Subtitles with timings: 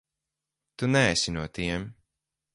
[0.77, 1.83] Tu neesi no tiem.